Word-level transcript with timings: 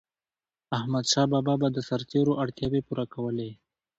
احمدشاه 0.77 1.27
بابا 1.31 1.53
به 1.61 1.67
د 1.71 1.77
سرتيرو 1.89 2.39
اړتیاوي 2.43 2.81
پوره 2.87 3.05
کولي. 3.13 3.51